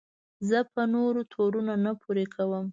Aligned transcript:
زه 0.49 0.59
په 0.73 0.81
نورو 0.93 1.21
تورونه 1.33 1.73
نه 1.85 1.91
پورې 2.01 2.25
کوم. 2.35 2.65